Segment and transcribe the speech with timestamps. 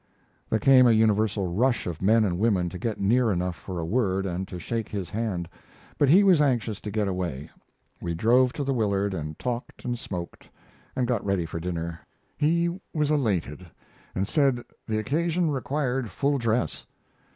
[0.49, 3.85] ]There came a universal rush of men and women to get near enough for a
[3.85, 5.47] word and to shake his hand.
[5.99, 7.51] But he was anxious to get away.
[8.01, 10.49] We drove to the Willard and talked and smoked,
[10.95, 11.99] and got ready for dinner.
[12.35, 13.67] He was elated,
[14.15, 16.87] and said the occasion required full dress.